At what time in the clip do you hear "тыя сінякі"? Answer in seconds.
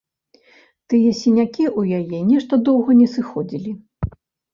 0.93-1.65